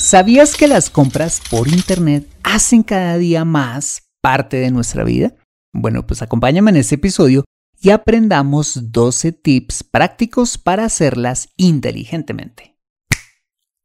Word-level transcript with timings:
¿Sabías 0.00 0.56
que 0.56 0.66
las 0.66 0.88
compras 0.88 1.42
por 1.50 1.68
Internet 1.68 2.26
hacen 2.42 2.82
cada 2.82 3.18
día 3.18 3.44
más 3.44 4.08
parte 4.22 4.56
de 4.56 4.70
nuestra 4.70 5.04
vida? 5.04 5.34
Bueno, 5.74 6.06
pues 6.06 6.22
acompáñame 6.22 6.70
en 6.70 6.78
este 6.78 6.94
episodio 6.94 7.44
y 7.78 7.90
aprendamos 7.90 8.92
12 8.92 9.32
tips 9.32 9.84
prácticos 9.84 10.56
para 10.56 10.86
hacerlas 10.86 11.50
inteligentemente. 11.58 12.78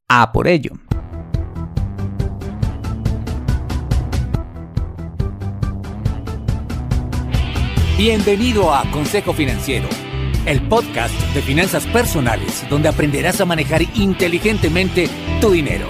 A 0.07 0.31
por 0.31 0.47
ello. 0.47 0.71
Bienvenido 7.97 8.73
a 8.73 8.89
Consejo 8.89 9.34
Financiero, 9.34 9.89
el 10.45 10.66
podcast 10.70 11.13
de 11.34 11.41
finanzas 11.41 11.86
personales 11.88 12.66
donde 12.70 12.88
aprenderás 12.88 13.41
a 13.41 13.45
manejar 13.45 13.82
inteligentemente 13.97 15.09
tu 15.41 15.52
dinero, 15.52 15.89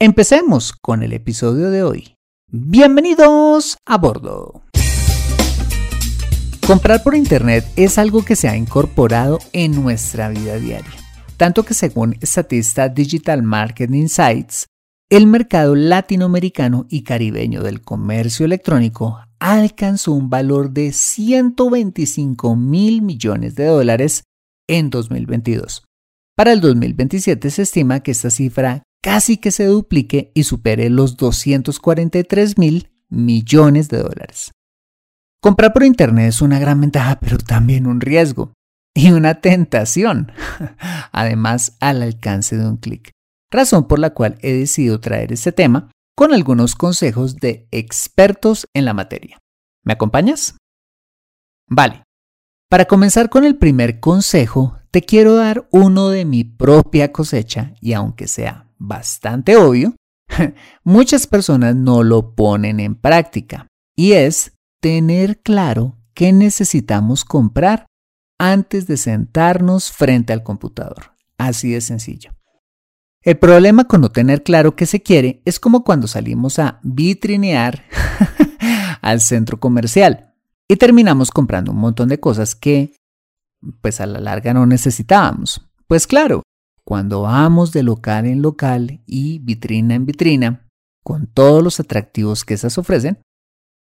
empecemos 0.00 0.72
con 0.72 1.02
el 1.02 1.12
episodio 1.12 1.70
de 1.70 1.82
hoy. 1.82 2.14
Bienvenidos 2.50 3.78
a 3.84 3.98
bordo. 3.98 4.62
Comprar 6.66 7.02
por 7.02 7.16
Internet 7.16 7.64
es 7.74 7.98
algo 7.98 8.24
que 8.24 8.36
se 8.36 8.48
ha 8.48 8.56
incorporado 8.56 9.40
en 9.52 9.82
nuestra 9.82 10.28
vida 10.28 10.56
diaria, 10.58 10.92
tanto 11.36 11.64
que 11.64 11.74
según 11.74 12.16
Statista 12.22 12.88
Digital 12.88 13.42
Market 13.42 13.92
Insights, 13.92 14.66
el 15.10 15.26
mercado 15.26 15.74
latinoamericano 15.74 16.86
y 16.88 17.02
caribeño 17.02 17.64
del 17.64 17.80
comercio 17.80 18.46
electrónico 18.46 19.18
alcanzó 19.40 20.12
un 20.12 20.30
valor 20.30 20.70
de 20.70 20.92
125 20.92 22.54
mil 22.54 23.02
millones 23.02 23.56
de 23.56 23.64
dólares 23.64 24.22
en 24.68 24.90
2022. 24.90 25.82
Para 26.36 26.52
el 26.52 26.60
2027 26.60 27.50
se 27.50 27.62
estima 27.62 28.00
que 28.00 28.12
esta 28.12 28.30
cifra 28.30 28.84
casi 29.08 29.38
que 29.38 29.52
se 29.52 29.64
duplique 29.64 30.32
y 30.34 30.42
supere 30.42 30.90
los 30.90 31.16
243 31.16 32.58
mil 32.58 32.92
millones 33.08 33.88
de 33.88 34.00
dólares. 34.00 34.52
Comprar 35.40 35.72
por 35.72 35.82
Internet 35.82 36.28
es 36.28 36.42
una 36.42 36.58
gran 36.58 36.78
ventaja, 36.82 37.18
pero 37.18 37.38
también 37.38 37.86
un 37.86 38.02
riesgo 38.02 38.52
y 38.94 39.12
una 39.12 39.40
tentación, 39.40 40.30
además 41.12 41.78
al 41.80 42.02
alcance 42.02 42.58
de 42.58 42.68
un 42.68 42.76
clic. 42.76 43.12
Razón 43.50 43.88
por 43.88 43.98
la 43.98 44.10
cual 44.10 44.36
he 44.42 44.52
decidido 44.52 45.00
traer 45.00 45.32
este 45.32 45.52
tema 45.52 45.90
con 46.14 46.34
algunos 46.34 46.74
consejos 46.74 47.36
de 47.36 47.66
expertos 47.70 48.66
en 48.74 48.84
la 48.84 48.92
materia. 48.92 49.38
¿Me 49.84 49.94
acompañas? 49.94 50.58
Vale. 51.66 52.02
Para 52.68 52.84
comenzar 52.84 53.30
con 53.30 53.46
el 53.46 53.56
primer 53.56 54.00
consejo, 54.00 54.76
te 54.90 55.00
quiero 55.00 55.34
dar 55.34 55.66
uno 55.70 56.10
de 56.10 56.26
mi 56.26 56.44
propia 56.44 57.10
cosecha 57.10 57.72
y 57.80 57.94
aunque 57.94 58.28
sea 58.28 58.67
bastante 58.78 59.56
obvio, 59.56 59.94
muchas 60.84 61.26
personas 61.26 61.74
no 61.74 62.02
lo 62.02 62.34
ponen 62.34 62.80
en 62.80 62.94
práctica 62.94 63.66
y 63.96 64.12
es 64.12 64.52
tener 64.80 65.40
claro 65.40 65.96
qué 66.14 66.32
necesitamos 66.32 67.24
comprar 67.24 67.86
antes 68.38 68.86
de 68.86 68.96
sentarnos 68.96 69.90
frente 69.90 70.32
al 70.32 70.42
computador. 70.42 71.12
Así 71.38 71.70
de 71.70 71.80
sencillo. 71.80 72.32
El 73.22 73.38
problema 73.38 73.84
con 73.84 74.00
no 74.00 74.10
tener 74.10 74.42
claro 74.42 74.76
qué 74.76 74.86
se 74.86 75.02
quiere 75.02 75.42
es 75.44 75.58
como 75.60 75.84
cuando 75.84 76.06
salimos 76.06 76.58
a 76.58 76.80
vitrinear 76.82 77.84
al 79.02 79.20
centro 79.20 79.58
comercial 79.58 80.34
y 80.68 80.76
terminamos 80.76 81.30
comprando 81.30 81.72
un 81.72 81.78
montón 81.78 82.08
de 82.08 82.20
cosas 82.20 82.54
que, 82.54 82.94
pues 83.80 84.00
a 84.00 84.06
la 84.06 84.20
larga 84.20 84.54
no 84.54 84.66
necesitábamos. 84.66 85.68
Pues 85.88 86.06
claro, 86.06 86.42
cuando 86.88 87.20
vamos 87.20 87.72
de 87.72 87.82
local 87.82 88.24
en 88.24 88.40
local 88.40 89.02
y 89.04 89.40
vitrina 89.40 89.94
en 89.94 90.06
vitrina, 90.06 90.66
con 91.04 91.26
todos 91.26 91.62
los 91.62 91.80
atractivos 91.80 92.46
que 92.46 92.54
esas 92.54 92.78
ofrecen, 92.78 93.18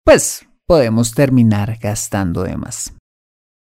pues 0.05 0.49
podemos 0.67 1.13
terminar 1.13 1.79
gastando 1.81 2.43
de 2.43 2.57
más. 2.57 2.93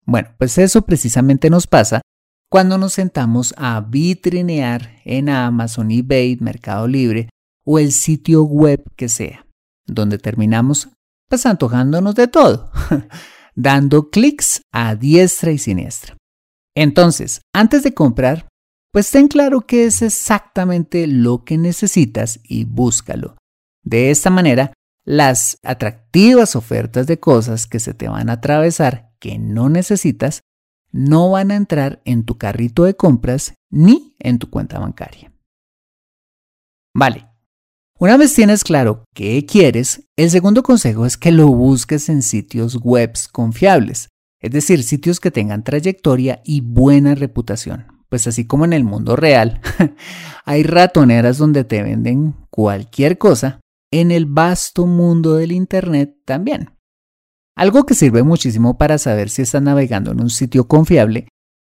Bueno, 0.04 0.30
pues 0.40 0.58
eso 0.58 0.82
precisamente 0.82 1.52
nos 1.52 1.68
pasa 1.68 2.02
cuando 2.50 2.80
nos 2.80 2.94
sentamos 2.94 3.54
a 3.56 3.82
vitrinear 3.82 4.96
en 5.06 5.30
Amazon, 5.30 5.92
eBay, 5.92 6.38
Mercado 6.38 6.88
Libre 6.88 7.30
o 7.64 7.78
el 7.78 7.92
sitio 7.92 8.44
web 8.46 8.84
que 8.96 9.10
sea, 9.10 9.46
donde 9.86 10.18
terminamos 10.18 10.90
pues 11.30 11.46
antojándonos 11.46 12.16
de 12.16 12.28
todo, 12.28 12.72
dando 13.56 14.10
clics 14.10 14.64
a 14.72 14.96
diestra 14.96 15.52
y 15.52 15.60
siniestra. 15.60 16.18
Entonces, 16.76 17.42
antes 17.54 17.84
de 17.84 17.94
comprar, 17.94 18.48
pues 18.94 19.10
ten 19.10 19.28
claro 19.28 19.62
qué 19.62 19.86
es 19.86 20.04
exactamente 20.04 21.08
lo 21.08 21.44
que 21.44 21.58
necesitas 21.58 22.40
y 22.44 22.66
búscalo. 22.66 23.36
De 23.84 24.12
esta 24.12 24.30
manera 24.30 24.72
las 25.04 25.58
atractivas 25.64 26.56
ofertas 26.56 27.08
de 27.08 27.20
cosas 27.20 27.66
que 27.66 27.80
se 27.80 27.94
te 27.94 28.08
van 28.08 28.30
a 28.30 28.34
atravesar 28.34 29.12
que 29.20 29.40
no 29.40 29.68
necesitas 29.68 30.42
no 30.92 31.32
van 31.32 31.50
a 31.50 31.56
entrar 31.56 32.02
en 32.06 32.24
tu 32.24 32.38
carrito 32.38 32.84
de 32.84 32.96
compras 32.96 33.56
ni 33.72 34.16
en 34.20 34.38
tu 34.38 34.50
cuenta 34.52 34.80
bancaria. 34.80 35.34
Vale. 36.94 37.28
Una 37.98 38.16
vez 38.16 38.36
tienes 38.36 38.64
claro 38.64 39.06
qué 39.16 39.44
quieres, 39.46 40.08
el 40.18 40.30
segundo 40.30 40.62
consejo 40.62 41.06
es 41.06 41.18
que 41.18 41.32
lo 41.32 41.48
busques 41.48 42.10
en 42.10 42.22
sitios 42.22 42.76
web 42.76 43.14
confiables, 43.32 44.10
es 44.40 44.52
decir, 44.52 44.84
sitios 44.84 45.20
que 45.20 45.32
tengan 45.32 45.64
trayectoria 45.64 46.42
y 46.46 46.62
buena 46.62 47.16
reputación. 47.16 47.93
Pues 48.14 48.28
así 48.28 48.46
como 48.46 48.64
en 48.64 48.74
el 48.74 48.84
mundo 48.84 49.16
real, 49.16 49.60
hay 50.46 50.62
ratoneras 50.62 51.40
donde 51.40 51.64
te 51.64 51.82
venden 51.82 52.36
cualquier 52.52 53.18
cosa 53.18 53.60
en 53.92 54.12
el 54.12 54.28
vasto 54.28 54.86
mundo 54.86 55.34
del 55.34 55.52
Internet 55.52 56.18
también. 56.24 56.78
Algo 57.58 57.88
que 57.88 57.96
sirve 57.96 58.22
muchísimo 58.22 58.78
para 58.78 59.00
saber 59.00 59.32
si 59.32 59.42
estás 59.42 59.64
navegando 59.64 60.12
en 60.12 60.22
un 60.22 60.30
sitio 60.30 60.68
confiable 60.68 61.28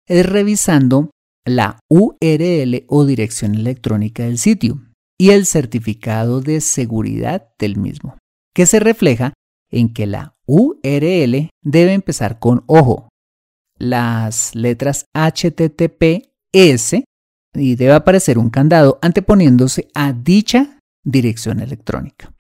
es 0.07 0.25
revisando 0.27 1.11
la 1.45 1.81
URL 1.91 2.85
o 2.87 3.05
dirección 3.05 3.57
electrónica 3.57 4.23
del 4.23 4.39
sitio 4.39 4.81
y 5.19 5.31
el 5.31 5.45
certificado 5.45 6.41
de 6.41 6.61
seguridad 6.61 7.49
del 7.59 7.77
mismo, 7.79 8.17
que 8.55 8.67
se 8.67 8.79
refleja 8.79 9.33
en 9.73 9.93
que 9.93 10.07
la 10.07 10.37
URL 10.47 11.51
debe 11.65 11.95
empezar 11.95 12.39
con 12.39 12.63
ojo, 12.69 13.09
las 13.77 14.55
letras 14.55 15.07
HTTPS 16.53 17.05
y 17.55 17.77
debe 17.77 17.93
aparecer 17.93 18.39
un 18.39 18.51
candado 18.51 18.99
anteponiéndose 19.03 19.89
a 19.95 20.13
dicha 20.13 20.79
dirección 21.05 21.61
electrónica. 21.61 22.33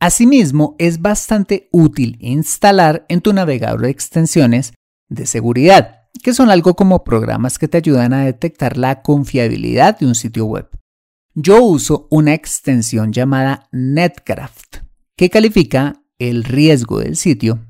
Asimismo, 0.00 0.74
es 0.78 1.00
bastante 1.00 1.68
útil 1.70 2.16
instalar 2.20 3.06
en 3.08 3.20
tu 3.20 3.32
navegador 3.32 3.86
extensiones 3.86 4.72
de 5.08 5.26
seguridad, 5.26 6.08
que 6.22 6.34
son 6.34 6.50
algo 6.50 6.74
como 6.74 7.04
programas 7.04 7.58
que 7.58 7.68
te 7.68 7.78
ayudan 7.78 8.12
a 8.12 8.24
detectar 8.24 8.76
la 8.76 9.02
confiabilidad 9.02 9.98
de 9.98 10.06
un 10.06 10.14
sitio 10.14 10.46
web. 10.46 10.68
Yo 11.34 11.62
uso 11.62 12.08
una 12.10 12.34
extensión 12.34 13.12
llamada 13.12 13.68
Netcraft, 13.70 14.78
que 15.16 15.30
califica 15.30 16.02
el 16.18 16.44
riesgo 16.44 16.98
del 16.98 17.16
sitio, 17.16 17.60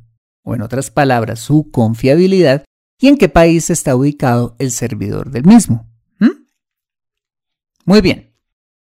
o 0.45 0.55
en 0.55 0.63
otras 0.63 0.91
palabras, 0.91 1.39
su 1.39 1.71
confiabilidad, 1.71 2.65
y 3.03 3.09
en 3.09 3.19
qué 3.19 3.29
país 3.29 3.69
está 3.69 3.97
ubicado 3.97 4.55
el 4.61 4.71
servidor 4.71 5.33
del 5.33 5.45
mismo. 5.45 5.91
¿Mm? 6.21 6.47
Muy 7.85 8.01
bien. 8.01 8.33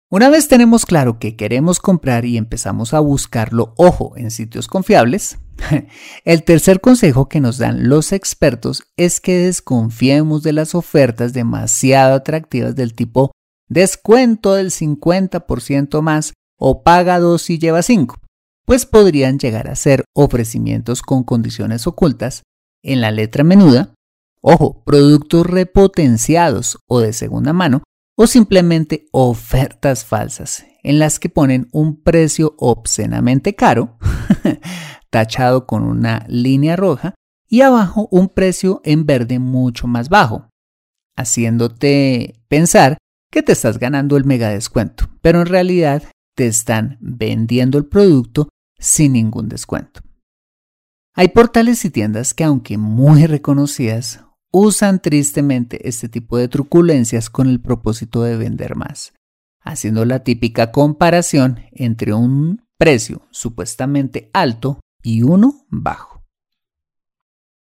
Una 0.09 0.31
vez 0.31 0.49
tenemos 0.49 0.87
claro 0.87 1.19
que 1.19 1.37
queremos 1.37 1.81
comprar 1.81 2.25
y 2.25 2.39
empezamos 2.39 2.95
a 2.95 3.01
buscarlo, 3.01 3.75
ojo, 3.77 4.15
en 4.17 4.31
sitios 4.31 4.69
confiables, 4.69 5.39
el 6.25 6.45
tercer 6.45 6.81
consejo 6.81 7.29
que 7.29 7.41
nos 7.41 7.59
dan 7.59 7.91
los 7.91 8.13
expertos 8.13 8.85
es 8.97 9.21
que 9.21 9.37
desconfiemos 9.37 10.43
de 10.43 10.55
las 10.55 10.75
ofertas 10.75 11.35
demasiado 11.35 12.15
atractivas 12.15 12.75
del 12.75 12.95
tipo 12.95 13.33
descuento 13.69 14.55
del 14.55 14.71
50% 14.71 16.01
más 16.01 16.33
o 16.57 16.83
paga 16.83 17.19
2 17.19 17.51
y 17.51 17.59
lleva 17.59 17.83
5, 17.83 18.19
pues 18.65 18.87
podrían 18.87 19.39
llegar 19.39 19.69
a 19.69 19.75
ser 19.75 20.05
ofrecimientos 20.15 21.03
con 21.03 21.23
condiciones 21.23 21.87
ocultas 21.87 22.45
en 22.83 23.03
la 23.03 23.11
letra 23.11 23.45
menuda, 23.45 23.93
ojo, 24.48 24.84
productos 24.84 25.44
repotenciados 25.44 26.78
o 26.87 27.00
de 27.00 27.12
segunda 27.12 27.52
mano 27.52 27.82
o 28.16 28.28
simplemente 28.28 29.08
ofertas 29.10 30.04
falsas 30.04 30.64
en 30.84 31.00
las 31.00 31.19
que 31.19 31.28
ponen 31.28 31.69
un 31.72 32.00
precio 32.00 32.54
obscenamente 32.58 33.56
caro, 33.56 33.98
tachado 35.10 35.66
con 35.66 35.82
una 35.82 36.25
línea 36.28 36.76
roja, 36.76 37.16
y 37.48 37.62
abajo 37.62 38.08
un 38.12 38.28
precio 38.28 38.81
en 38.84 39.04
verde 39.04 39.40
mucho 39.40 39.88
más 39.88 40.08
bajo, 40.08 40.48
haciéndote 41.16 42.40
pensar 42.46 42.98
que 43.32 43.43
te 43.43 43.50
estás 43.50 43.78
ganando 43.78 44.16
el 44.16 44.25
mega 44.25 44.48
descuento, 44.50 45.08
pero 45.22 45.40
en 45.40 45.46
realidad 45.46 46.04
te 46.37 46.46
están 46.46 46.98
vendiendo 47.00 47.78
el 47.78 47.87
producto 47.87 48.48
sin 48.78 49.14
ningún 49.14 49.48
descuento. 49.48 50.02
Hay 51.14 51.28
portales 51.28 51.84
y 51.84 51.90
tiendas 51.90 52.32
que 52.32 52.44
aunque 52.44 52.78
muy 52.78 53.26
reconocidas 53.26 54.25
usan 54.58 55.00
tristemente 55.00 55.87
este 55.87 56.08
tipo 56.08 56.38
de 56.38 56.49
truculencias 56.49 57.29
con 57.29 57.47
el 57.47 57.61
propósito 57.61 58.23
de 58.23 58.38
vender 58.38 58.75
más, 58.75 59.12
haciendo 59.61 60.06
la 60.06 60.20
típica 60.20 60.73
comparación 60.73 61.61
entre 61.73 62.14
un 62.14 62.64
precio 62.79 63.26
supuestamente 63.31 64.31
alto 64.32 64.81
y 65.03 65.23
uno 65.25 65.67
bajo. 65.69 66.25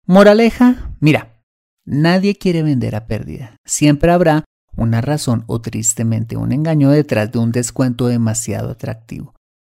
Moraleja, 0.07 0.97
mira, 1.01 1.43
nadie 1.85 2.37
quiere 2.37 2.63
vender 2.63 2.95
a 2.95 3.09
pérdida. 3.09 3.57
Siempre 3.65 4.13
habrá 4.13 4.45
una 4.77 5.01
razón 5.01 5.43
o 5.49 5.61
tristemente 5.61 6.37
un 6.37 6.53
engaño 6.53 6.91
detrás 6.91 7.33
de 7.33 7.41
un 7.41 7.51
descuento 7.51 8.07
demasiado 8.07 8.71
atractivo. 8.71 9.35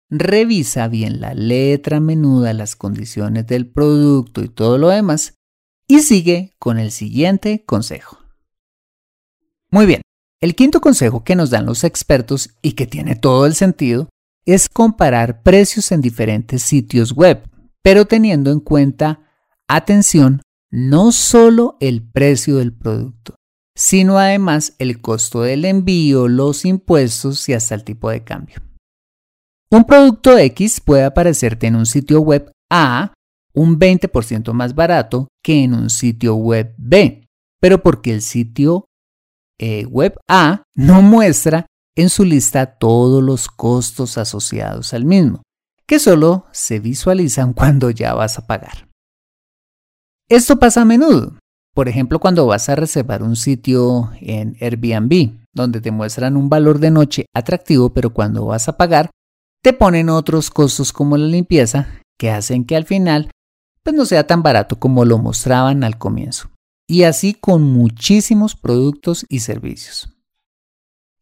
Revisa 0.08 0.87
bien 0.87 1.20
la 1.20 1.34
letra 1.34 1.99
menuda, 1.99 2.52
las 2.52 2.76
condiciones 2.76 3.49
del 3.49 3.66
producto 3.66 4.44
y 4.44 4.49
todo 4.49 4.78
lo 4.78 4.90
demás 4.90 5.34
y 5.96 6.00
sigue 6.00 6.54
con 6.58 6.78
el 6.78 6.90
siguiente 6.90 7.64
consejo. 7.66 8.18
Muy 9.70 9.84
bien, 9.84 10.00
el 10.40 10.54
quinto 10.54 10.80
consejo 10.80 11.22
que 11.22 11.36
nos 11.36 11.50
dan 11.50 11.66
los 11.66 11.84
expertos 11.84 12.50
y 12.62 12.72
que 12.72 12.86
tiene 12.86 13.14
todo 13.14 13.44
el 13.44 13.54
sentido 13.54 14.08
es 14.46 14.70
comparar 14.70 15.42
precios 15.42 15.92
en 15.92 16.00
diferentes 16.00 16.62
sitios 16.62 17.12
web, 17.12 17.46
pero 17.82 18.06
teniendo 18.06 18.50
en 18.50 18.60
cuenta, 18.60 19.20
atención, 19.68 20.40
no 20.70 21.12
solo 21.12 21.76
el 21.78 22.02
precio 22.02 22.56
del 22.56 22.72
producto, 22.72 23.34
sino 23.76 24.18
además 24.18 24.74
el 24.78 25.02
costo 25.02 25.42
del 25.42 25.66
envío, 25.66 26.26
los 26.26 26.64
impuestos 26.64 27.46
y 27.50 27.52
hasta 27.52 27.74
el 27.74 27.84
tipo 27.84 28.08
de 28.08 28.24
cambio. 28.24 28.62
Un 29.70 29.84
producto 29.84 30.38
X 30.38 30.80
puede 30.80 31.04
aparecerte 31.04 31.66
en 31.66 31.76
un 31.76 31.84
sitio 31.84 32.20
web 32.20 32.50
A 32.70 33.12
un 33.54 33.78
20% 33.78 34.52
más 34.52 34.75
barato 34.75 35.28
que 35.43 35.64
en 35.64 35.75
un 35.75 35.90
sitio 35.90 36.34
web 36.34 36.75
B, 36.78 37.26
pero 37.60 37.82
porque 37.82 38.12
el 38.12 38.22
sitio 38.22 38.87
eh, 39.58 39.84
web 39.87 40.19
A 40.28 40.62
no 40.75 41.02
muestra 41.02 41.66
en 41.96 42.08
su 42.08 42.25
lista 42.25 42.78
todos 42.78 43.22
los 43.22 43.49
costos 43.49 44.19
asociados 44.19 44.94
al 44.94 45.04
mismo, 45.04 45.43
que 45.87 45.99
solo 45.99 46.46
se 46.52 46.81
visualizan 46.81 47.52
cuando 47.54 47.90
ya 47.90 48.14
vas 48.14 48.38
a 48.38 48.46
pagar. 48.46 48.88
Esto 50.28 50.58
pasa 50.58 50.82
a 50.82 50.84
menudo, 50.87 51.38
por 51.75 51.88
ejemplo 51.88 52.19
cuando 52.19 52.46
vas 52.46 52.69
a 52.69 52.76
reservar 52.76 53.22
un 53.22 53.37
sitio 53.37 54.10
en 54.20 54.56
Airbnb, 54.60 55.43
donde 55.54 55.81
te 55.81 55.90
muestran 55.90 56.37
un 56.37 56.49
valor 56.49 56.78
de 56.78 56.90
noche 56.90 57.26
atractivo, 57.34 57.93
pero 57.93 58.14
cuando 58.14 58.46
vas 58.46 58.69
a 58.69 58.76
pagar, 58.78 59.10
te 59.62 59.72
ponen 59.72 60.08
otros 60.08 60.50
costos 60.50 60.93
como 60.93 61.16
la 61.16 61.26
limpieza, 61.26 62.00
que 62.19 62.31
hacen 62.31 62.64
que 62.64 62.76
al 62.76 62.84
final 62.84 63.31
pues 63.82 63.96
no 63.96 64.05
sea 64.05 64.26
tan 64.26 64.43
barato 64.43 64.79
como 64.79 65.05
lo 65.05 65.19
mostraban 65.19 65.84
al 65.84 65.99
comienzo. 65.99 66.50
Y 66.87 67.05
así 67.05 67.34
con 67.34 67.62
muchísimos 67.62 68.56
productos 68.56 69.25
y 69.29 69.40
servicios. 69.40 70.11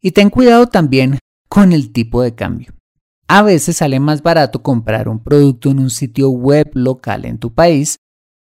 Y 0.01 0.11
ten 0.11 0.29
cuidado 0.29 0.67
también 0.67 1.19
con 1.47 1.73
el 1.73 1.91
tipo 1.91 2.21
de 2.21 2.33
cambio. 2.35 2.73
A 3.27 3.43
veces 3.43 3.77
sale 3.77 3.99
más 3.99 4.23
barato 4.23 4.61
comprar 4.61 5.07
un 5.07 5.23
producto 5.23 5.69
en 5.69 5.79
un 5.79 5.89
sitio 5.89 6.29
web 6.29 6.69
local 6.73 7.25
en 7.25 7.37
tu 7.37 7.53
país 7.53 7.97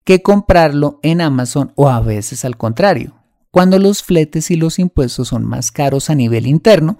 que 0.04 0.22
comprarlo 0.22 1.00
en 1.02 1.20
Amazon 1.20 1.72
o 1.74 1.88
a 1.88 2.00
veces 2.00 2.44
al 2.44 2.56
contrario, 2.56 3.16
cuando 3.50 3.78
los 3.78 4.04
fletes 4.04 4.50
y 4.52 4.56
los 4.56 4.78
impuestos 4.78 5.28
son 5.28 5.44
más 5.44 5.72
caros 5.72 6.10
a 6.10 6.14
nivel 6.14 6.46
interno 6.46 6.98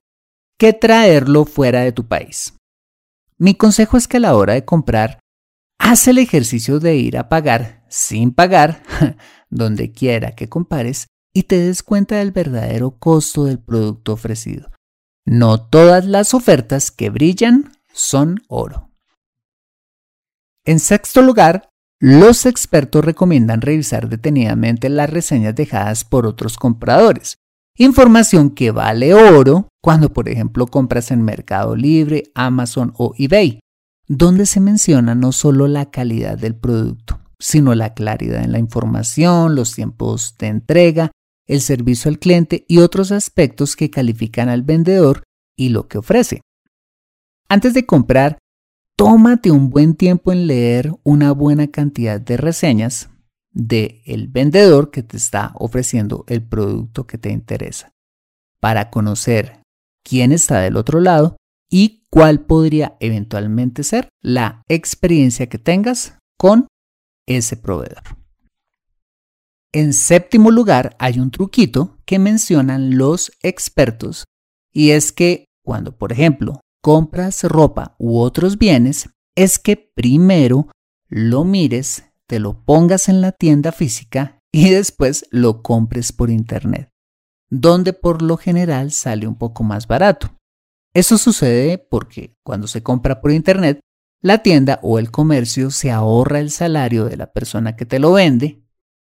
que 0.58 0.72
traerlo 0.72 1.44
fuera 1.44 1.82
de 1.82 1.92
tu 1.92 2.06
país. 2.08 2.54
Mi 3.38 3.54
consejo 3.54 3.96
es 3.96 4.08
que 4.08 4.16
a 4.16 4.20
la 4.20 4.34
hora 4.34 4.54
de 4.54 4.64
comprar 4.64 5.20
Haz 5.88 6.08
el 6.08 6.18
ejercicio 6.18 6.80
de 6.80 6.96
ir 6.96 7.16
a 7.16 7.28
pagar 7.28 7.84
sin 7.88 8.32
pagar 8.32 8.82
donde 9.50 9.92
quiera 9.92 10.32
que 10.32 10.48
compares 10.48 11.06
y 11.32 11.44
te 11.44 11.60
des 11.60 11.84
cuenta 11.84 12.16
del 12.16 12.32
verdadero 12.32 12.98
costo 12.98 13.44
del 13.44 13.60
producto 13.60 14.14
ofrecido. 14.14 14.72
No 15.24 15.64
todas 15.68 16.04
las 16.04 16.34
ofertas 16.34 16.90
que 16.90 17.08
brillan 17.08 17.70
son 17.92 18.40
oro. 18.48 18.90
En 20.64 20.80
sexto 20.80 21.22
lugar, 21.22 21.68
los 22.00 22.46
expertos 22.46 23.04
recomiendan 23.04 23.60
revisar 23.60 24.08
detenidamente 24.08 24.88
las 24.88 25.08
reseñas 25.08 25.54
dejadas 25.54 26.02
por 26.02 26.26
otros 26.26 26.56
compradores. 26.56 27.36
Información 27.76 28.50
que 28.50 28.72
vale 28.72 29.14
oro 29.14 29.68
cuando, 29.80 30.12
por 30.12 30.28
ejemplo, 30.28 30.66
compras 30.66 31.12
en 31.12 31.22
Mercado 31.22 31.76
Libre, 31.76 32.24
Amazon 32.34 32.92
o 32.96 33.14
eBay 33.16 33.60
donde 34.08 34.46
se 34.46 34.60
menciona 34.60 35.14
no 35.14 35.32
solo 35.32 35.66
la 35.66 35.90
calidad 35.90 36.38
del 36.38 36.54
producto, 36.54 37.20
sino 37.38 37.74
la 37.74 37.94
claridad 37.94 38.42
en 38.42 38.52
la 38.52 38.58
información, 38.58 39.54
los 39.54 39.74
tiempos 39.74 40.36
de 40.38 40.48
entrega, 40.48 41.10
el 41.46 41.60
servicio 41.60 42.08
al 42.08 42.18
cliente 42.18 42.64
y 42.68 42.78
otros 42.78 43.12
aspectos 43.12 43.76
que 43.76 43.90
califican 43.90 44.48
al 44.48 44.62
vendedor 44.62 45.22
y 45.56 45.70
lo 45.70 45.88
que 45.88 45.98
ofrece. 45.98 46.40
Antes 47.48 47.74
de 47.74 47.86
comprar, 47.86 48.38
tómate 48.96 49.50
un 49.50 49.70
buen 49.70 49.94
tiempo 49.94 50.32
en 50.32 50.46
leer 50.46 50.92
una 51.04 51.32
buena 51.32 51.68
cantidad 51.68 52.20
de 52.20 52.36
reseñas 52.36 53.10
del 53.52 54.02
el 54.04 54.28
vendedor 54.28 54.90
que 54.90 55.02
te 55.02 55.16
está 55.16 55.52
ofreciendo 55.54 56.24
el 56.28 56.42
producto 56.42 57.06
que 57.06 57.18
te 57.18 57.30
interesa, 57.30 57.92
para 58.60 58.90
conocer 58.90 59.60
quién 60.02 60.32
está 60.32 60.60
del 60.60 60.76
otro 60.76 61.00
lado 61.00 61.36
y 61.70 62.04
cuál 62.10 62.46
podría 62.46 62.96
eventualmente 63.00 63.82
ser 63.82 64.08
la 64.22 64.62
experiencia 64.68 65.48
que 65.48 65.58
tengas 65.58 66.18
con 66.38 66.66
ese 67.26 67.56
proveedor. 67.56 68.02
En 69.72 69.92
séptimo 69.92 70.50
lugar, 70.50 70.96
hay 70.98 71.18
un 71.18 71.30
truquito 71.30 71.98
que 72.06 72.18
mencionan 72.18 72.96
los 72.96 73.32
expertos 73.42 74.24
y 74.72 74.90
es 74.90 75.12
que 75.12 75.46
cuando, 75.62 75.96
por 75.96 76.12
ejemplo, 76.12 76.60
compras 76.82 77.42
ropa 77.44 77.96
u 77.98 78.18
otros 78.18 78.58
bienes 78.58 79.10
es 79.34 79.58
que 79.58 79.76
primero 79.76 80.68
lo 81.08 81.44
mires, 81.44 82.04
te 82.26 82.38
lo 82.38 82.64
pongas 82.64 83.08
en 83.08 83.20
la 83.20 83.32
tienda 83.32 83.72
física 83.72 84.38
y 84.52 84.70
después 84.70 85.26
lo 85.30 85.62
compres 85.62 86.12
por 86.12 86.30
internet, 86.30 86.88
donde 87.50 87.92
por 87.92 88.22
lo 88.22 88.36
general 88.36 88.92
sale 88.92 89.26
un 89.26 89.36
poco 89.36 89.62
más 89.62 89.86
barato. 89.86 90.36
Eso 90.96 91.18
sucede 91.18 91.76
porque 91.76 92.38
cuando 92.42 92.66
se 92.66 92.82
compra 92.82 93.20
por 93.20 93.30
internet, 93.30 93.80
la 94.22 94.38
tienda 94.38 94.80
o 94.82 94.98
el 94.98 95.10
comercio 95.10 95.70
se 95.70 95.90
ahorra 95.90 96.40
el 96.40 96.50
salario 96.50 97.04
de 97.04 97.18
la 97.18 97.34
persona 97.34 97.76
que 97.76 97.84
te 97.84 97.98
lo 97.98 98.12
vende, 98.12 98.64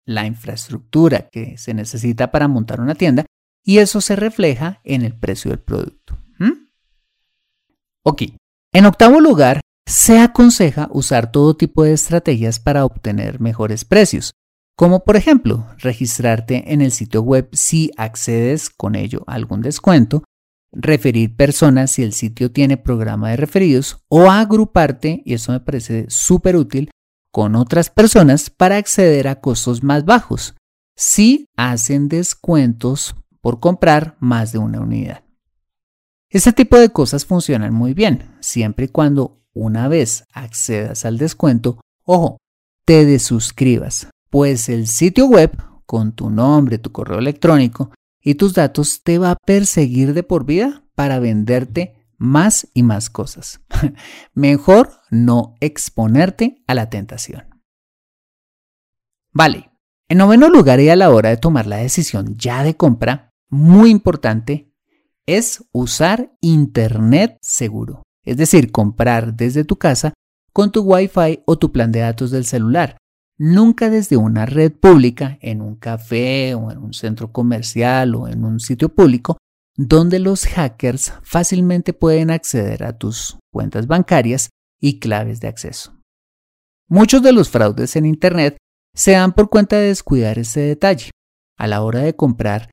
la 0.05 0.25
infraestructura 0.25 1.29
que 1.29 1.59
se 1.59 1.75
necesita 1.75 2.31
para 2.31 2.47
montar 2.47 2.81
una 2.81 2.95
tienda, 2.95 3.27
y 3.65 3.79
eso 3.79 4.01
se 4.01 4.15
refleja 4.15 4.81
en 4.85 5.03
el 5.03 5.19
precio 5.19 5.51
del 5.51 5.59
producto. 5.59 6.17
Ok, 8.05 8.23
en 8.73 8.87
octavo 8.87 9.21
lugar, 9.21 9.61
se 9.85 10.21
aconseja 10.21 10.89
usar 10.93 11.33
todo 11.33 11.57
tipo 11.57 11.83
de 11.83 11.95
estrategias 11.95 12.61
para 12.61 12.85
obtener 12.85 13.41
mejores 13.41 13.85
precios, 13.85 14.31
como 14.77 15.03
por 15.03 15.17
ejemplo 15.17 15.67
registrarte 15.79 16.73
en 16.73 16.81
el 16.81 16.93
sitio 16.93 17.23
web 17.23 17.49
si 17.51 17.91
accedes 17.97 18.71
con 18.71 18.95
ello 18.95 19.25
a 19.27 19.35
algún 19.35 19.63
descuento, 19.63 20.23
referir 20.73 21.37
personas 21.37 21.93
si 21.93 22.03
el 22.03 22.13
sitio 22.13 22.51
tiene 22.51 22.77
programa 22.77 23.31
de 23.31 23.37
referidos 23.37 24.03
o 24.09 24.31
agruparte, 24.31 25.23
y 25.25 25.35
eso 25.35 25.53
me 25.53 25.61
parece 25.61 26.07
súper 26.09 26.57
útil, 26.57 26.91
con 27.31 27.55
otras 27.55 27.91
personas 27.91 28.51
para 28.51 28.77
acceder 28.77 29.29
a 29.29 29.41
costos 29.41 29.83
más 29.83 30.05
bajos, 30.05 30.55
si 30.97 31.47
hacen 31.57 32.09
descuentos 32.09 33.15
por 33.41 33.61
comprar 33.61 34.17
más 34.21 34.53
de 34.53 34.59
una 34.59 34.81
unidad. 34.81 35.25
Este 36.31 36.53
tipo 36.53 36.79
de 36.79 36.91
cosas 36.91 37.27
funcionan 37.27 37.75
muy 37.75 37.95
bien, 37.95 38.37
siempre 38.41 38.87
y 38.87 38.89
cuando 38.89 39.43
una 39.53 39.89
vez 39.89 40.25
accedas 40.33 41.05
al 41.05 41.19
descuento, 41.19 41.81
ojo, 42.05 42.39
te 42.87 43.05
desuscribas, 43.05 44.09
pues 44.31 44.69
el 44.69 44.87
sitio 44.87 45.27
web 45.27 45.53
con 45.85 46.13
tu 46.13 46.31
nombre, 46.31 46.79
tu 46.79 46.91
correo 46.91 47.19
electrónico 47.19 47.91
y 48.23 48.37
tus 48.37 48.55
datos 48.55 49.03
te 49.03 49.19
va 49.19 49.33
a 49.33 49.37
perseguir 49.37 50.15
de 50.15 50.23
por 50.23 50.45
vida 50.45 50.85
para 50.95 51.19
venderte 51.19 51.95
más 52.17 52.69
y 52.75 52.83
más 52.83 53.11
cosas. 53.11 53.61
Mejor 54.35 55.01
no 55.11 55.57
exponerte 55.61 56.63
a 56.67 56.75
la 56.75 56.89
tentación. 56.89 57.63
Vale, 59.33 59.71
en 60.09 60.19
noveno 60.19 60.49
lugar 60.49 60.81
y 60.81 60.89
a 60.89 60.97
la 60.97 61.11
hora 61.11 61.31
de 61.31 61.37
tomar 61.37 61.67
la 61.67 61.79
decisión 61.79 62.37
ya 62.37 62.63
de 62.63 62.77
compra, 62.77 63.33
muy 63.49 63.91
importante, 63.91 64.73
es 65.27 65.65
usar 65.73 66.33
Internet 66.41 67.39
seguro 67.41 68.03
es 68.25 68.37
decir, 68.37 68.71
comprar 68.71 69.35
desde 69.35 69.65
tu 69.65 69.77
casa 69.77 70.15
con 70.53 70.71
tu 70.71 70.83
Wi-Fi 70.83 71.43
o 71.47 71.59
tu 71.59 71.73
plan 71.73 71.93
de 71.93 72.01
datos 72.01 72.31
del 72.31 72.45
celular, 72.45 72.99
nunca 73.39 73.91
desde 73.91 74.17
una 74.17 74.47
red 74.47 74.73
pública, 74.73 75.39
en 75.41 75.61
un 75.61 75.77
café 75.77 76.55
o 76.55 76.71
en 76.71 76.79
un 76.79 76.95
centro 76.95 77.33
comercial 77.33 78.15
o 78.15 78.29
en 78.29 78.45
un 78.45 78.61
sitio 78.61 78.89
público, 78.89 79.39
donde 79.77 80.19
los 80.19 80.47
hackers 80.47 81.15
fácilmente 81.23 81.93
pueden 81.93 82.31
acceder 82.31 82.85
a 82.85 82.97
tus 82.97 83.39
cuentas 83.53 83.87
bancarias 83.87 84.51
y 84.81 84.99
claves 84.99 85.41
de 85.41 85.49
acceso. 85.49 85.99
Muchos 86.89 87.23
de 87.23 87.33
los 87.33 87.49
fraudes 87.49 87.97
en 87.97 88.05
Internet 88.05 88.59
se 88.95 89.13
dan 89.13 89.33
por 89.33 89.49
cuenta 89.49 89.77
de 89.77 89.87
descuidar 89.87 90.39
este 90.39 90.61
detalle. 90.61 91.11
A 91.57 91.67
la 91.67 91.83
hora 91.83 92.01
de 92.01 92.15
comprar, 92.15 92.71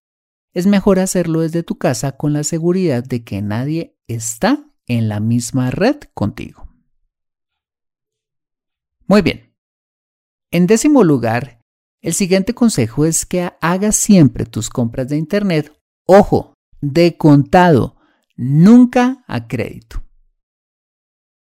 es 0.53 0.67
mejor 0.67 0.99
hacerlo 0.99 1.41
desde 1.41 1.63
tu 1.63 1.77
casa 1.77 2.13
con 2.13 2.33
la 2.33 2.43
seguridad 2.43 3.03
de 3.03 3.23
que 3.23 3.41
nadie 3.41 3.95
está 4.07 4.65
en 4.87 5.07
la 5.07 5.19
misma 5.19 5.71
red 5.71 5.97
contigo. 6.13 6.67
Muy 9.07 9.21
bien. 9.21 9.48
En 10.51 10.65
décimo 10.65 11.03
lugar, 11.03 11.59
el 12.01 12.13
siguiente 12.13 12.55
consejo 12.55 13.05
es 13.05 13.25
que 13.25 13.51
hagas 13.61 13.95
siempre 13.95 14.45
tus 14.45 14.69
compras 14.69 15.09
de 15.09 15.17
Internet, 15.17 15.71
ojo, 16.07 16.53
de 16.81 17.17
contado, 17.17 17.97
nunca 18.35 19.23
a 19.27 19.47
crédito. 19.47 20.03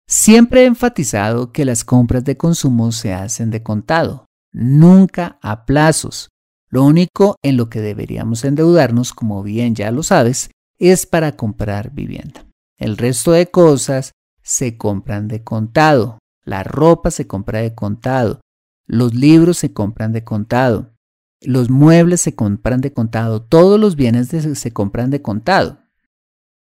Siempre 0.08 0.62
he 0.62 0.66
enfatizado 0.66 1.52
que 1.52 1.66
las 1.66 1.84
compras 1.84 2.24
de 2.24 2.38
consumo 2.38 2.92
se 2.92 3.14
hacen 3.14 3.50
de 3.50 3.64
contado, 3.64 4.26
nunca 4.52 5.40
a 5.42 5.66
plazos. 5.66 6.30
Lo 6.70 6.84
único 6.84 7.36
en 7.42 7.58
lo 7.58 7.70
que 7.70 7.82
deberíamos 7.82 8.46
endeudarnos, 8.46 9.14
como 9.14 9.44
bien 9.44 9.76
ya 9.76 9.92
lo 9.92 10.04
sabes, 10.04 10.52
es 10.80 11.06
para 11.06 11.36
comprar 11.36 11.92
vivienda. 11.92 12.46
El 12.78 12.98
resto 12.98 13.32
de 13.32 13.50
cosas 13.50 14.12
se 14.42 14.78
compran 14.78 15.28
de 15.28 15.44
contado. 15.44 16.20
La 16.46 16.64
ropa 16.64 17.12
se 17.12 17.28
compra 17.28 17.60
de 17.60 17.74
contado. 17.74 18.42
Los 18.86 19.14
libros 19.14 19.58
se 19.58 19.74
compran 19.74 20.12
de 20.14 20.24
contado. 20.24 20.94
Los 21.42 21.70
muebles 21.70 22.22
se 22.22 22.36
compran 22.36 22.82
de 22.82 22.94
contado. 22.94 23.42
Todos 23.42 23.80
los 23.80 23.96
bienes 23.96 24.28
se 24.30 24.74
compran 24.74 25.10
de 25.10 25.22
contado. 25.22 25.80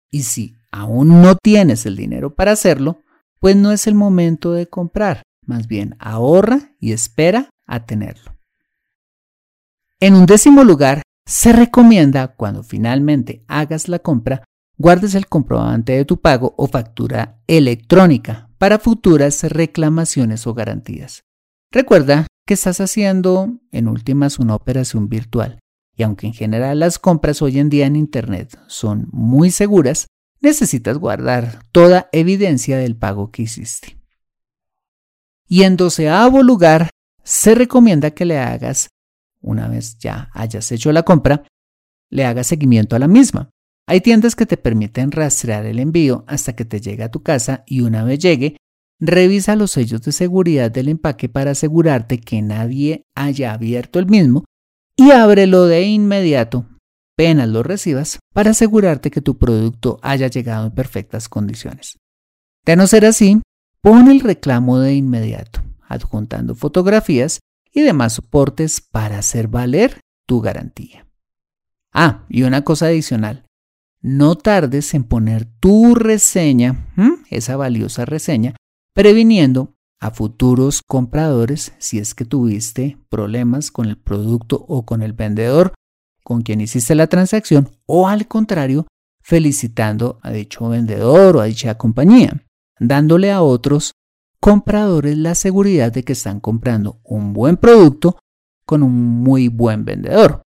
Y 0.09 0.23
si 0.23 0.55
aún 0.71 1.21
no 1.21 1.35
tienes 1.35 1.85
el 1.85 1.95
dinero 1.95 2.35
para 2.35 2.51
hacerlo, 2.51 3.01
pues 3.39 3.55
no 3.55 3.71
es 3.71 3.87
el 3.87 3.95
momento 3.95 4.53
de 4.53 4.67
comprar. 4.67 5.23
Más 5.45 5.67
bien 5.67 5.95
ahorra 5.99 6.75
y 6.79 6.91
espera 6.91 7.49
a 7.65 7.85
tenerlo. 7.85 8.35
En 9.99 10.13
un 10.13 10.25
décimo 10.25 10.63
lugar, 10.63 11.01
se 11.25 11.51
recomienda 11.51 12.35
cuando 12.35 12.63
finalmente 12.63 13.43
hagas 13.47 13.87
la 13.89 13.99
compra 13.99 14.43
guardes 14.77 15.15
el 15.15 15.27
comprobante 15.27 15.93
de 15.93 16.05
tu 16.05 16.21
pago 16.21 16.53
o 16.57 16.67
factura 16.67 17.41
electrónica 17.47 18.49
para 18.57 18.79
futuras 18.79 19.43
reclamaciones 19.43 20.45
o 20.47 20.53
garantías. 20.53 21.26
Recuerda 21.71 22.27
que 22.45 22.53
estás 22.53 22.79
haciendo 22.79 23.59
en 23.71 23.87
últimas 23.87 24.39
una 24.39 24.55
operación 24.55 25.09
virtual 25.09 25.59
y 25.97 26.03
aunque 26.03 26.27
en 26.27 26.33
general 26.33 26.79
las 26.79 26.99
compras 26.99 27.41
hoy 27.41 27.59
en 27.59 27.69
día 27.69 27.87
en 27.87 27.95
Internet 27.95 28.57
son 28.67 29.07
muy 29.11 29.51
seguras, 29.51 30.07
necesitas 30.39 30.97
guardar 30.97 31.63
toda 31.71 32.07
evidencia 32.11 32.77
del 32.77 32.95
pago 32.95 33.31
que 33.31 33.41
hiciste. 33.43 33.99
Y 35.47 35.63
en 35.63 35.75
doceavo 35.75 36.43
lugar, 36.43 36.89
se 37.23 37.55
recomienda 37.55 38.11
que 38.11 38.25
le 38.25 38.37
hagas, 38.37 38.89
una 39.41 39.67
vez 39.67 39.97
ya 39.97 40.29
hayas 40.33 40.71
hecho 40.71 40.91
la 40.91 41.03
compra, 41.03 41.43
le 42.09 42.25
hagas 42.25 42.47
seguimiento 42.47 42.95
a 42.95 42.99
la 42.99 43.07
misma. 43.07 43.49
Hay 43.87 44.01
tiendas 44.01 44.35
que 44.35 44.45
te 44.45 44.57
permiten 44.57 45.11
rastrear 45.11 45.65
el 45.65 45.79
envío 45.79 46.25
hasta 46.27 46.55
que 46.55 46.65
te 46.65 46.79
llegue 46.79 47.03
a 47.03 47.11
tu 47.11 47.23
casa 47.23 47.63
y 47.65 47.81
una 47.81 48.03
vez 48.03 48.19
llegue, 48.19 48.57
revisa 48.99 49.55
los 49.55 49.71
sellos 49.71 50.01
de 50.01 50.11
seguridad 50.11 50.71
del 50.71 50.89
empaque 50.89 51.29
para 51.29 51.51
asegurarte 51.51 52.19
que 52.19 52.41
nadie 52.41 53.03
haya 53.15 53.53
abierto 53.53 53.99
el 53.99 54.07
mismo 54.07 54.45
y 54.95 55.11
ábrelo 55.11 55.65
de 55.65 55.83
inmediato, 55.83 56.65
apenas 57.15 57.47
lo 57.49 57.63
recibas, 57.63 58.19
para 58.33 58.51
asegurarte 58.51 59.11
que 59.11 59.21
tu 59.21 59.37
producto 59.37 59.99
haya 60.01 60.27
llegado 60.27 60.67
en 60.67 60.73
perfectas 60.73 61.29
condiciones. 61.29 61.97
De 62.65 62.75
no 62.75 62.87
ser 62.87 63.05
así, 63.05 63.41
pon 63.81 64.09
el 64.09 64.21
reclamo 64.21 64.79
de 64.79 64.95
inmediato, 64.95 65.61
adjuntando 65.87 66.55
fotografías 66.55 67.39
y 67.71 67.81
demás 67.81 68.13
soportes 68.13 68.81
para 68.81 69.19
hacer 69.19 69.47
valer 69.47 69.99
tu 70.25 70.41
garantía. 70.41 71.05
Ah, 71.93 72.25
y 72.29 72.43
una 72.43 72.63
cosa 72.63 72.87
adicional 72.87 73.47
no 74.01 74.35
tardes 74.35 74.93
en 74.93 75.03
poner 75.03 75.45
tu 75.45 75.95
reseña, 75.95 76.87
esa 77.29 77.57
valiosa 77.57 78.05
reseña, 78.05 78.55
previniendo 78.97 79.75
a 79.99 80.09
futuros 80.09 80.81
compradores 80.81 81.71
si 81.77 81.99
es 81.99 82.15
que 82.15 82.25
tuviste 82.25 82.97
problemas 83.09 83.69
con 83.69 83.85
el 83.85 83.95
producto 83.95 84.65
o 84.67 84.87
con 84.87 85.03
el 85.03 85.13
vendedor 85.13 85.75
con 86.23 86.41
quien 86.41 86.61
hiciste 86.61 86.95
la 86.95 87.05
transacción 87.05 87.69
o 87.85 88.07
al 88.07 88.27
contrario, 88.27 88.87
felicitando 89.21 90.17
a 90.23 90.31
dicho 90.31 90.67
vendedor 90.67 91.37
o 91.37 91.41
a 91.41 91.45
dicha 91.45 91.77
compañía, 91.77 92.43
dándole 92.79 93.31
a 93.31 93.43
otros 93.43 93.91
compradores 94.39 95.15
la 95.15 95.35
seguridad 95.35 95.91
de 95.91 96.01
que 96.01 96.13
están 96.13 96.39
comprando 96.39 96.99
un 97.03 97.33
buen 97.33 97.57
producto 97.57 98.17
con 98.65 98.81
un 98.81 98.95
muy 98.95 99.47
buen 99.47 99.85
vendedor 99.85 100.41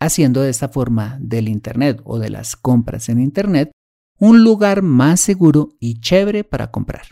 haciendo 0.00 0.42
de 0.42 0.50
esta 0.50 0.70
forma 0.70 1.18
del 1.20 1.46
Internet 1.46 2.00
o 2.02 2.18
de 2.18 2.30
las 2.30 2.56
compras 2.56 3.08
en 3.08 3.20
Internet 3.20 3.70
un 4.18 4.42
lugar 4.42 4.82
más 4.82 5.20
seguro 5.20 5.68
y 5.78 6.00
chévere 6.00 6.42
para 6.42 6.72
comprar. 6.72 7.06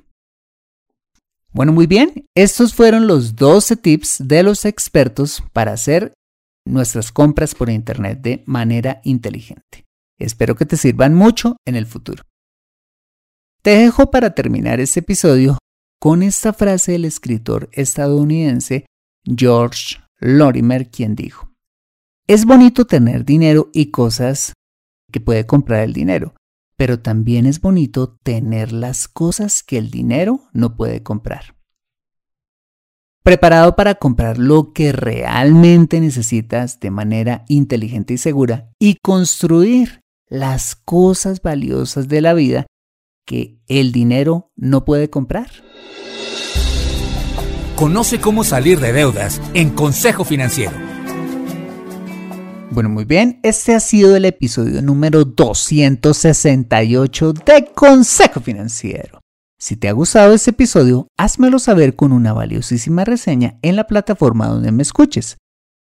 Bueno, 1.55 1.73
muy 1.73 1.87
bien, 1.87 2.27
estos 2.35 2.75
fueron 2.75 3.07
los 3.07 3.37
12 3.37 3.77
tips 3.77 4.27
de 4.27 4.43
los 4.43 4.65
expertos 4.65 5.41
para 5.53 5.73
hacer 5.73 6.13
nuestras 6.67 7.13
compras 7.13 7.55
por 7.55 7.71
Internet 7.71 8.19
de 8.23 8.43
manera 8.45 9.01
inteligente. 9.05 9.85
Espero 10.19 10.57
que 10.57 10.67
te 10.67 10.77
sirvan 10.77 11.15
mucho 11.15 11.57
en 11.65 11.77
el 11.77 11.87
futuro. 11.87 12.25
Te 13.63 13.71
dejo 13.71 14.11
para 14.11 14.35
terminar 14.35 14.81
este 14.81 14.99
episodio 14.99 15.59
con 16.01 16.25
esta 16.25 16.53
frase 16.53 16.91
del 16.91 17.05
escritor 17.05 17.71
estadounidense 17.71 18.87
George 19.25 19.99
Lorimer, 20.19 20.91
quien 20.91 21.15
dijo, 21.15 21.53
es 22.27 22.47
bonito 22.47 22.85
tener 22.85 23.25
dinero 23.25 23.71
y 23.73 23.93
cosas 23.93 24.55
que 25.13 25.21
puede 25.21 25.47
comprar 25.47 25.85
el 25.85 25.93
dinero, 25.93 26.35
pero 26.77 27.01
también 27.01 27.47
es 27.47 27.61
bonito 27.61 28.17
tener 28.23 28.73
las 28.73 29.09
cosas 29.09 29.63
que 29.63 29.79
el 29.79 29.91
dinero 29.91 30.49
no 30.53 30.77
puede 30.77 31.03
comprar. 31.03 31.57
Preparado 33.23 33.75
para 33.75 33.95
comprar 33.95 34.39
lo 34.39 34.73
que 34.73 34.93
realmente 34.93 35.99
necesitas 36.01 36.79
de 36.81 36.91
manera 36.91 37.45
inteligente 37.49 38.15
y 38.15 38.19
segura 38.19 38.71
y 38.79 38.97
construir 39.03 40.03
las 40.29 40.77
cosas 40.77 41.41
valiosas 41.41 42.09
de 42.09 42.21
la 42.21 42.35
vida 42.35 42.67
que 43.27 43.59
el 43.67 43.93
dinero 43.93 44.51
no 44.57 44.85
puede 44.85 45.09
comprar. 45.09 45.51
Conoce 47.77 48.21
cómo 48.21 48.45
salir 48.45 48.79
de 48.79 48.93
deudas 48.93 49.41
en 49.55 49.71
Consejo 49.71 50.25
Financiero. 50.25 50.94
Bueno, 52.75 52.89
muy 52.89 53.05
bien, 53.05 53.39
este 53.45 53.77
ha 53.77 53.79
sido 53.79 54.17
el 54.17 54.25
episodio 54.25 54.83
número 54.83 55.25
268 55.25 57.33
de 57.33 57.71
Consejo 57.73 58.41
Financiero. 58.41 59.21
Si 59.57 59.77
te 59.77 59.89
ha 59.89 59.93
gustado 59.93 60.35
este 60.35 60.51
episodio, 60.51 61.07
házmelo 61.17 61.61
saber 61.61 61.95
con 61.95 62.11
una 62.11 62.33
valiosísima 62.33 63.05
reseña 63.05 63.61
en 63.63 63.77
la 63.77 63.87
plataforma 63.87 64.49
donde 64.49 64.73
me 64.73 64.83
escuches. 64.83 65.37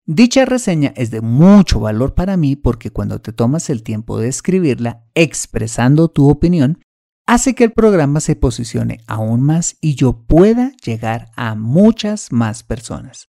Dicha 0.06 0.46
reseña 0.46 0.94
es 0.96 1.10
de 1.10 1.22
mucho 1.22 1.80
valor 1.80 2.14
para 2.14 2.38
mí 2.38 2.56
porque 2.56 2.92
cuando 2.92 3.22
te 3.22 3.34
tomas 3.34 3.72
el 3.72 3.82
tiempo 3.82 4.20
de 4.20 4.28
escribirla 4.28 5.04
expresando 5.16 6.10
tu 6.10 6.30
opinión, 6.30 6.84
hace 7.26 7.56
que 7.56 7.64
el 7.64 7.72
programa 7.72 8.20
se 8.20 8.36
posicione 8.36 9.00
aún 9.08 9.42
más 9.42 9.78
y 9.82 9.96
yo 9.96 10.28
pueda 10.28 10.74
llegar 10.86 11.32
a 11.36 11.56
muchas 11.56 12.32
más 12.32 12.62
personas. 12.62 13.30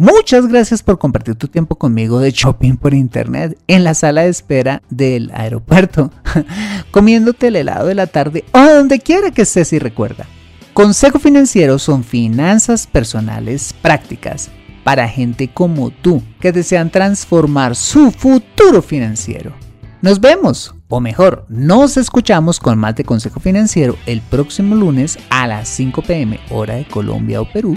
Muchas 0.00 0.46
gracias 0.46 0.82
por 0.82 0.98
compartir 0.98 1.34
tu 1.34 1.46
tiempo 1.46 1.74
conmigo 1.76 2.20
de 2.20 2.30
shopping 2.30 2.78
por 2.78 2.94
internet 2.94 3.58
en 3.66 3.84
la 3.84 3.92
sala 3.92 4.22
de 4.22 4.30
espera 4.30 4.80
del 4.88 5.30
aeropuerto, 5.34 6.10
comiéndote 6.90 7.48
el 7.48 7.56
helado 7.56 7.86
de 7.86 7.94
la 7.94 8.06
tarde 8.06 8.46
o 8.52 8.60
donde 8.60 9.00
quiera 9.00 9.30
que 9.30 9.42
estés 9.42 9.74
y 9.74 9.78
recuerda. 9.78 10.24
Consejo 10.72 11.18
Financiero 11.18 11.78
son 11.78 12.02
finanzas 12.02 12.86
personales 12.86 13.74
prácticas 13.74 14.50
para 14.84 15.06
gente 15.06 15.48
como 15.52 15.90
tú 15.90 16.22
que 16.40 16.50
desean 16.50 16.88
transformar 16.88 17.76
su 17.76 18.10
futuro 18.10 18.80
financiero. 18.80 19.52
Nos 20.00 20.18
vemos, 20.18 20.74
o 20.88 20.98
mejor, 21.02 21.44
nos 21.50 21.98
escuchamos 21.98 22.58
con 22.58 22.78
más 22.78 22.96
de 22.96 23.04
Consejo 23.04 23.38
Financiero 23.38 23.96
el 24.06 24.22
próximo 24.22 24.76
lunes 24.76 25.18
a 25.28 25.46
las 25.46 25.68
5 25.68 26.00
pm 26.00 26.40
hora 26.48 26.76
de 26.76 26.86
Colombia 26.86 27.42
o 27.42 27.52
Perú, 27.52 27.76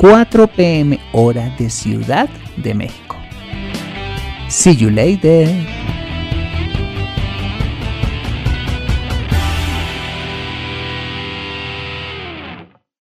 4 0.00 0.48
pm 0.48 0.98
hora 1.12 1.54
de 1.58 1.68
Ciudad 1.68 2.26
de 2.56 2.72
México. 2.72 3.16
See 4.48 4.74
you 4.74 4.88
later. 4.88 5.46